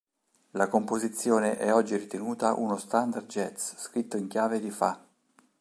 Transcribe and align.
La 0.53 0.67
composizione 0.67 1.57
è 1.59 1.71
oggi 1.71 1.95
ritenuta 1.95 2.55
uno 2.55 2.75
standard 2.75 3.27
jazz, 3.27 3.73
scritto 3.75 4.17
in 4.17 4.27
Chiave 4.27 4.59
di 4.59 4.71
Fa. 4.71 4.99